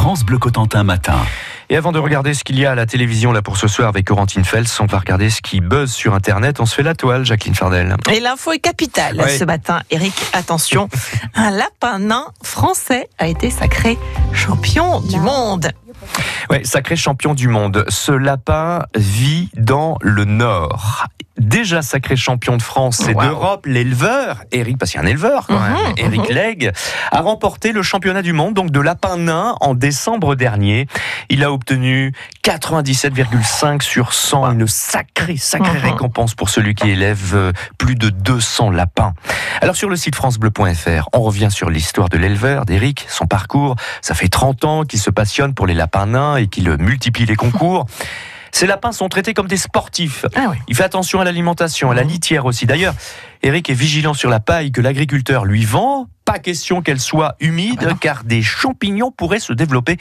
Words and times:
France 0.00 0.24
Bleu 0.24 0.38
Cotentin 0.38 0.82
matin. 0.82 1.18
Et 1.68 1.76
avant 1.76 1.92
de 1.92 1.98
regarder 1.98 2.32
ce 2.32 2.42
qu'il 2.42 2.58
y 2.58 2.64
a 2.64 2.72
à 2.72 2.74
la 2.74 2.86
télévision 2.86 3.32
là 3.32 3.42
pour 3.42 3.58
ce 3.58 3.68
soir 3.68 3.86
avec 3.90 4.06
Corentine 4.06 4.46
Fels, 4.46 4.64
on 4.80 4.86
va 4.86 4.98
regarder 4.98 5.28
ce 5.28 5.42
qui 5.42 5.60
buzz 5.60 5.92
sur 5.92 6.14
Internet. 6.14 6.58
On 6.58 6.64
se 6.64 6.74
fait 6.74 6.82
la 6.82 6.94
toile, 6.94 7.26
Jacqueline 7.26 7.54
Fardel. 7.54 7.94
Et 8.10 8.18
l'info 8.18 8.52
est 8.52 8.60
capitale 8.60 9.18
Ouais. 9.20 9.36
ce 9.36 9.44
matin. 9.44 9.82
Eric, 9.90 10.14
attention, 10.32 10.88
un 11.34 11.50
lapin 11.50 11.98
nain 11.98 12.24
français 12.42 13.10
a 13.18 13.26
été 13.26 13.50
sacré 13.50 13.98
champion 14.32 15.02
du 15.02 15.20
monde. 15.20 15.70
Ouais, 16.48 16.64
sacré 16.64 16.96
champion 16.96 17.34
du 17.34 17.48
monde. 17.48 17.84
Ce 17.90 18.10
lapin 18.12 18.86
vit 18.96 19.50
dans 19.54 19.98
le 20.00 20.24
Nord. 20.24 21.08
Déjà 21.40 21.80
sacré 21.80 22.16
champion 22.16 22.56
de 22.58 22.62
France 22.62 23.00
et 23.08 23.14
Wow. 23.14 23.22
d'Europe, 23.22 23.66
l'éleveur, 23.66 24.42
Eric, 24.52 24.76
parce 24.78 24.90
qu'il 24.92 25.00
y 25.00 25.02
a 25.02 25.06
un 25.06 25.10
éleveur 25.10 25.46
quand 25.46 25.58
même, 25.58 25.72
Mhm, 25.72 25.94
Eric 25.96 26.28
Legge, 26.28 26.70
a 27.10 27.20
remporté 27.22 27.72
le 27.72 27.82
championnat 27.82 28.20
du 28.20 28.34
monde 28.34 28.52
donc 28.52 28.70
de 28.70 28.78
lapin 28.80 29.16
nain 29.16 29.56
en 29.62 29.74
décembre 29.74 30.34
dernier. 30.34 30.86
Il 31.30 31.42
a 31.42 31.50
obtenu 31.50 32.12
97,5 32.42 33.82
sur 33.82 34.12
100, 34.12 34.50
une 34.52 34.66
sacrée, 34.68 35.38
sacrée 35.38 35.78
Mhm. 35.78 35.84
récompense 35.92 36.34
pour 36.34 36.50
celui 36.50 36.74
qui 36.74 36.90
élève 36.90 37.32
euh, 37.34 37.52
plus 37.78 37.94
de 37.94 38.10
200 38.10 38.70
lapins. 38.70 39.14
Alors 39.62 39.76
sur 39.76 39.88
le 39.88 39.96
site 39.96 40.14
francebleu.fr, 40.16 41.08
on 41.14 41.20
revient 41.22 41.48
sur 41.50 41.70
l'histoire 41.70 42.10
de 42.10 42.18
l'éleveur, 42.18 42.66
d'Eric, 42.66 43.06
son 43.08 43.26
parcours. 43.26 43.76
Ça 44.02 44.14
fait 44.14 44.28
30 44.28 44.64
ans 44.64 44.84
qu'il 44.84 45.00
se 45.00 45.10
passionne 45.10 45.54
pour 45.54 45.66
les 45.66 45.74
lapins 45.74 46.06
nains 46.06 46.36
et 46.36 46.48
qu'il 46.48 46.68
multiplie 46.76 47.24
les 47.24 47.36
concours. 47.36 47.86
Ces 48.52 48.66
lapins 48.66 48.92
sont 48.92 49.08
traités 49.08 49.34
comme 49.34 49.48
des 49.48 49.56
sportifs. 49.56 50.26
Ah 50.34 50.48
oui. 50.50 50.56
Il 50.68 50.76
fait 50.76 50.84
attention 50.84 51.20
à 51.20 51.24
l'alimentation, 51.24 51.90
à 51.90 51.94
la 51.94 52.02
litière 52.02 52.46
aussi. 52.46 52.66
D'ailleurs, 52.66 52.94
Eric 53.42 53.70
est 53.70 53.74
vigilant 53.74 54.14
sur 54.14 54.30
la 54.30 54.40
paille 54.40 54.72
que 54.72 54.80
l'agriculteur 54.80 55.44
lui 55.44 55.64
vend. 55.64 56.08
Pas 56.32 56.38
question 56.38 56.80
qu'elle 56.82 57.00
soit 57.00 57.34
humide, 57.40 57.88
car 58.00 58.24
des 58.24 58.42
champignons 58.42 59.10
pourraient 59.10 59.40
se 59.40 59.52
développer 59.52 59.96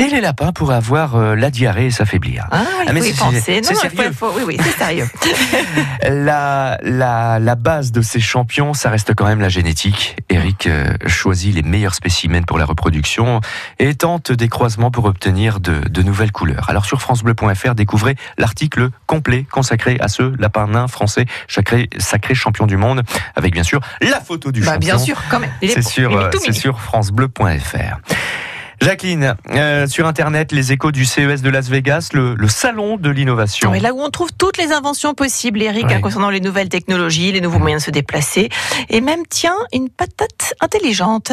et 0.00 0.04
les 0.06 0.20
lapins 0.20 0.52
pourraient 0.52 0.76
avoir 0.76 1.16
euh, 1.16 1.34
la 1.34 1.50
diarrhée 1.50 1.86
et 1.86 1.90
s'affaiblir. 1.90 2.46
Ah, 2.52 2.62
oui, 2.80 2.84
Ah, 2.88 2.92
mais 2.92 3.00
c'est- 3.00 3.18
penser. 3.18 3.60
Non, 3.62 4.12
faut- 4.12 4.32
oui, 4.36 4.42
oui, 4.46 4.56
c'est 4.62 4.76
sérieux. 4.78 5.08
La, 6.08 6.78
la, 6.82 7.38
la 7.38 7.54
base 7.56 7.90
de 7.92 8.00
ces 8.02 8.20
champions, 8.20 8.72
ça 8.74 8.90
reste 8.90 9.14
quand 9.14 9.26
même 9.26 9.40
la 9.40 9.48
génétique. 9.48 10.16
Eric 10.28 10.66
euh, 10.66 10.94
choisit 11.06 11.54
les 11.54 11.62
meilleurs 11.62 11.94
spécimens 11.94 12.42
pour 12.46 12.58
la 12.58 12.64
reproduction 12.64 13.40
et 13.78 13.94
tente 13.94 14.30
des 14.32 14.48
croisements 14.48 14.90
pour 14.90 15.04
obtenir 15.06 15.60
de, 15.60 15.80
de 15.88 16.02
nouvelles 16.02 16.32
couleurs. 16.32 16.66
Alors 16.70 16.84
sur 16.86 17.00
francebleu.fr, 17.02 17.74
découvrez 17.74 18.16
l'article 18.38 18.90
complet 19.06 19.44
consacré 19.50 19.98
à 20.00 20.08
ce 20.08 20.34
lapin 20.40 20.68
nain 20.68 20.86
français, 20.88 21.26
sacré, 21.48 21.88
sacré 21.98 22.34
champion 22.34 22.66
du 22.66 22.76
monde, 22.76 23.02
avec 23.36 23.52
bien 23.52 23.64
sûr 23.64 23.80
la 24.00 24.20
photo 24.20 24.52
du 24.52 24.60
Bah, 24.60 24.66
champion. 24.74 24.78
bien 24.80 24.98
sûr, 24.98 25.20
quand 25.28 25.40
même. 25.40 25.47
C'est 25.62 25.82
sur, 25.82 26.16
euh, 26.16 26.30
sur 26.52 26.80
francebleu.fr. 26.80 27.98
Jacqueline, 28.80 29.34
euh, 29.50 29.86
sur 29.88 30.06
Internet, 30.06 30.52
les 30.52 30.72
échos 30.72 30.92
du 30.92 31.04
CES 31.04 31.42
de 31.42 31.50
Las 31.50 31.68
Vegas, 31.68 32.10
le, 32.12 32.34
le 32.34 32.48
salon 32.48 32.96
de 32.96 33.10
l'innovation. 33.10 33.72
Oui, 33.72 33.80
là 33.80 33.92
où 33.92 34.00
on 34.00 34.10
trouve 34.10 34.30
toutes 34.36 34.56
les 34.56 34.70
inventions 34.70 35.14
possibles, 35.14 35.60
Eric, 35.62 35.90
hein, 35.90 36.00
concernant 36.00 36.30
les 36.30 36.40
nouvelles 36.40 36.68
technologies, 36.68 37.32
les 37.32 37.40
nouveaux 37.40 37.58
moyens 37.58 37.82
de 37.82 37.86
se 37.86 37.90
déplacer, 37.90 38.50
et 38.88 39.00
même, 39.00 39.26
tiens, 39.28 39.56
une 39.72 39.88
patate 39.90 40.54
intelligente. 40.60 41.32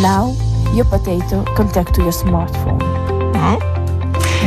Now, 0.00 0.36
your 0.72 0.86
potato 0.86 1.44
connect 1.56 1.94
to 1.94 2.02
your 2.02 2.12
smartphone. 2.12 2.80
Hein? 3.34 3.58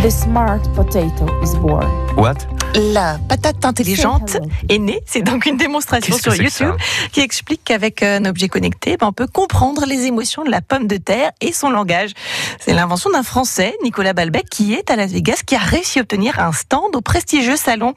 The 0.01 0.09
smart 0.09 0.61
potato 0.73 1.25
is 1.41 1.55
born. 1.55 1.87
What? 2.15 2.47
La 2.77 3.17
patate 3.27 3.65
intelligente 3.65 4.35
hello. 4.35 4.45
est 4.69 4.77
née. 4.77 5.01
C'est 5.07 5.23
donc 5.23 5.47
une 5.47 5.57
démonstration 5.57 6.15
sur 6.15 6.35
YouTube 6.35 6.75
qui 7.11 7.21
explique 7.21 7.61
qu'avec 7.63 8.03
un 8.03 8.23
objet 8.25 8.49
connecté, 8.49 8.97
ben, 8.97 9.07
on 9.07 9.13
peut 9.13 9.25
comprendre 9.25 9.85
les 9.87 10.05
émotions 10.05 10.43
de 10.43 10.51
la 10.51 10.61
pomme 10.61 10.85
de 10.85 10.97
terre 10.97 11.31
et 11.41 11.53
son 11.53 11.71
langage. 11.71 12.11
C'est 12.59 12.73
l'invention 12.73 13.09
d'un 13.09 13.23
Français, 13.23 13.75
Nicolas 13.83 14.13
Balbec, 14.13 14.47
qui 14.49 14.73
est 14.73 14.91
à 14.91 14.95
Las 14.95 15.11
Vegas, 15.11 15.41
qui 15.45 15.55
a 15.55 15.59
réussi 15.59 15.97
à 15.97 16.03
obtenir 16.03 16.39
un 16.39 16.51
stand 16.51 16.95
au 16.95 17.01
prestigieux 17.01 17.57
salon. 17.57 17.95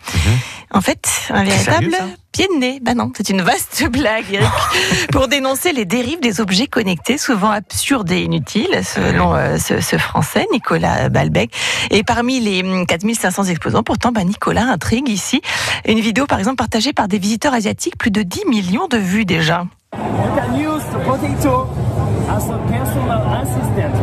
En 0.72 0.81
fait, 0.81 1.06
un 1.28 1.44
véritable 1.44 1.87
Mhm. 1.91 2.15
Pied 2.33 2.47
de 2.55 2.59
nez. 2.59 2.81
Ben 2.83 2.95
non, 2.95 3.13
c'est 3.17 3.29
une 3.31 3.43
vaste 3.43 3.85
blague, 3.91 4.25
Eric, 4.33 4.49
pour 5.13 5.29
dénoncer 5.29 5.73
les 5.73 5.85
dérives 5.85 6.21
des 6.21 6.41
objets 6.41 6.67
connectés, 6.67 7.19
souvent 7.19 7.51
absurdes 7.51 8.11
et 8.11 8.23
inutiles, 8.23 8.81
selon 8.85 9.35
euh, 9.35 9.59
ce, 9.59 9.81
ce 9.81 9.97
Français, 9.97 10.47
Nicolas 10.53 11.09
Balbec. 11.09 11.53
Et 11.91 12.03
parmi 12.03 12.41
les 12.41 12.63
hum, 12.63 12.87
4500 12.87 13.45
exposants, 13.45 13.83
pourtant, 13.83 14.13
ben, 14.13 14.25
Nicolas 14.25 14.65
intrigue 14.65 15.09
ici. 15.09 15.41
Une 15.87 16.01
vidéo, 16.01 16.27
par 16.27 16.39
exemple, 16.39 16.57
partagée 16.57 16.93
par 16.93 17.09
des 17.09 17.19
visiteurs 17.19 17.55
asiatiques, 17.55 17.99
plus 17.99 18.11
de 18.11 18.23
10 18.23 18.47
millions 18.47 18.89
de 18.89 18.99
vues 18.99 19.25
déjà. 19.25 19.67
You 19.93 19.99
can 20.37 20.55
use 20.57 20.85
the 20.93 20.99
potato 21.05 21.67
as 22.29 22.49
a 22.49 22.59
personal 22.71 23.23
assistant 23.43 24.00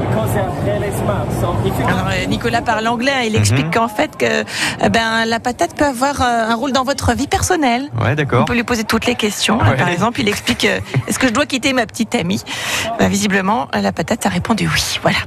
Alors, 1.88 2.08
euh, 2.12 2.26
Nicolas 2.28 2.62
parle 2.62 2.88
anglais, 2.88 3.12
hein, 3.14 3.22
il 3.26 3.36
explique 3.36 3.74
qu'en 3.74 3.88
fait, 3.88 4.16
que 4.18 4.26
euh, 4.26 4.90
ben, 4.90 5.26
la 5.26 5.40
patate 5.40 5.76
peut 5.76 5.86
avoir 5.86 6.22
euh, 6.22 6.26
un 6.52 6.56
rôle 6.56 6.72
dans 6.72 6.84
votre 6.84 7.14
vie 7.14 7.28
personnelle. 7.28 7.84
Ouais, 8.00 8.12
On 8.12 8.16
d'accord. 8.16 8.46
peut 8.46 8.54
lui 8.54 8.64
poser 8.64 8.84
toutes 8.84 9.06
les 9.06 9.16
questions. 9.16 9.58
Ouais. 9.60 9.76
Par 9.76 9.90
exemple, 9.90 10.22
il 10.22 10.28
explique 10.30 10.66
euh, 10.66 10.80
est-ce 11.08 11.20
que 11.20 11.28
je 11.28 11.34
dois 11.34 11.46
quitter 11.46 11.74
ma 11.74 11.86
petite 11.86 12.16
amie? 12.16 12.42
Ben, 13.00 13.08
Visiblement, 13.10 13.68
la 13.74 13.92
patate 13.92 14.26
a 14.26 14.30
répondu 14.30 14.70
oui. 14.74 15.00
Voilà. 15.02 15.18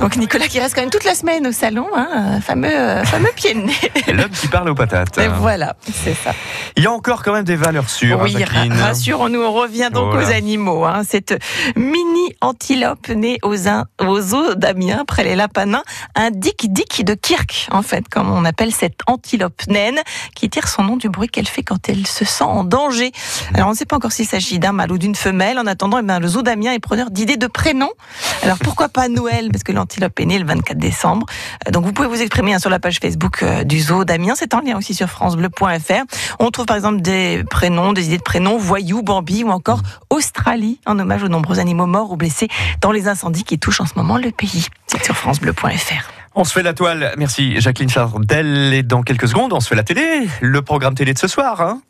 Donc 0.00 0.16
Nicolas 0.16 0.46
qui 0.46 0.60
reste 0.60 0.74
quand 0.74 0.80
même 0.82 0.90
toute 0.90 1.04
la 1.04 1.14
semaine 1.14 1.46
au 1.46 1.52
salon, 1.52 1.86
hein, 1.94 2.08
un 2.12 2.40
fameux, 2.40 3.04
fameux 3.04 3.30
pied 3.34 3.54
de 3.54 3.60
nez. 3.60 3.72
L'homme 4.12 4.30
qui 4.30 4.48
parle 4.48 4.68
aux 4.70 4.74
patates. 4.74 5.18
Et 5.18 5.28
voilà, 5.28 5.74
c'est 5.92 6.14
ça. 6.14 6.32
Il 6.76 6.82
y 6.82 6.86
a 6.86 6.92
encore 6.92 7.22
quand 7.22 7.32
même 7.32 7.44
des 7.44 7.56
valeurs 7.56 7.88
sûres, 7.90 8.20
hein, 8.20 8.24
Oui, 8.24 8.42
ra- 8.44 8.86
rassurons-nous, 8.86 9.40
on 9.42 9.52
revient 9.52 9.90
donc 9.92 10.12
Voilà. 10.12 10.28
aux 10.28 10.32
animaux. 10.32 10.84
Hein. 10.84 11.02
Cette 11.08 11.38
mini 11.76 12.34
antilope 12.40 13.08
née 13.08 13.38
aux, 13.42 13.68
in- 13.68 13.84
aux 14.00 14.34
eaux 14.34 14.54
d'Amiens, 14.62 15.00
après 15.00 15.24
les 15.24 15.34
lapins 15.34 15.66
nains, 15.66 15.82
un 16.14 16.30
dick-dick 16.30 17.04
de 17.04 17.14
Kirk, 17.14 17.68
en 17.70 17.82
fait, 17.82 18.08
comme 18.08 18.30
on 18.30 18.44
appelle 18.44 18.72
cette 18.72 19.00
antilope 19.06 19.66
naine, 19.68 20.00
qui 20.34 20.48
tire 20.48 20.68
son 20.68 20.84
nom 20.84 20.96
du 20.96 21.08
bruit 21.08 21.28
qu'elle 21.28 21.48
fait 21.48 21.62
quand 21.62 21.88
elle 21.88 22.06
se 22.06 22.24
sent 22.24 22.44
en 22.44 22.64
danger. 22.64 23.12
Alors, 23.54 23.68
on 23.68 23.72
ne 23.72 23.76
sait 23.76 23.84
pas 23.84 23.96
encore 23.96 24.12
s'il 24.12 24.26
s'agit 24.26 24.58
d'un 24.58 24.72
mâle 24.72 24.92
ou 24.92 24.98
d'une 24.98 25.16
femelle. 25.16 25.58
En 25.58 25.66
attendant, 25.66 25.98
eh 25.98 26.02
bien, 26.02 26.20
le 26.20 26.28
zoo 26.28 26.42
d'Amiens 26.42 26.72
est 26.72 26.78
preneur 26.78 27.10
d'idées 27.10 27.36
de 27.36 27.48
prénoms. 27.48 27.92
Alors, 28.42 28.58
pourquoi 28.58 28.88
pas 28.88 29.08
Noël? 29.08 29.48
Parce 29.52 29.62
que 29.62 29.70
l'antilope 29.72 30.18
est 30.18 30.24
née 30.26 30.38
le 30.38 30.44
24 30.44 30.76
décembre. 30.76 31.26
Euh, 31.66 31.70
Donc, 31.70 31.84
vous 31.84 31.92
pouvez 31.92 32.08
vous 32.08 32.20
exprimer 32.20 32.54
hein, 32.54 32.58
sur 32.58 32.70
la 32.70 32.80
page 32.80 32.98
Facebook 33.00 33.42
euh, 33.42 33.62
du 33.62 33.80
zoo 33.80 34.04
d'Amiens. 34.04 34.34
C'est 34.36 34.54
en 34.54 34.60
lien 34.60 34.76
aussi 34.76 34.94
sur 34.94 35.08
francebleu.fr. 35.08 36.04
On 36.40 36.50
trouve 36.50 36.66
par 36.66 36.76
exemple 36.76 37.00
des 37.00 37.44
prénoms, 37.48 37.92
des 37.92 38.06
idées 38.06 38.18
de 38.18 38.22
prénoms, 38.22 38.58
Voyou, 38.58 39.02
Bambi 39.02 39.44
ou 39.44 39.50
encore 39.50 39.82
Australie, 40.10 40.80
en 40.86 40.98
hommage 40.98 41.22
aux 41.22 41.28
nombreux 41.28 41.60
animaux 41.60 41.86
morts 41.86 42.10
ou 42.10 42.16
blessés 42.16 42.48
dans 42.80 42.90
les 42.92 43.06
incendies 43.08 43.44
qui 43.44 43.58
touchent 43.58 43.80
en 43.80 43.86
ce 43.86 43.94
moment 43.96 44.16
le 44.16 44.30
pays. 44.32 44.66
C'est 44.86 45.04
sur 45.04 45.16
francebleu.fr. 45.16 46.10
On 46.34 46.44
se 46.44 46.52
fait 46.52 46.62
la 46.62 46.72
toile. 46.72 47.12
Merci 47.18 47.60
Jacqueline 47.60 47.90
Chardel. 47.90 48.72
Et 48.74 48.82
dans 48.82 49.02
quelques 49.02 49.28
secondes, 49.28 49.52
on 49.52 49.60
se 49.60 49.68
fait 49.68 49.76
la 49.76 49.82
télé. 49.84 50.26
Le 50.40 50.62
programme 50.62 50.94
télé 50.94 51.12
de 51.14 51.18
ce 51.18 51.28
soir. 51.28 51.60
Hein 51.60 51.82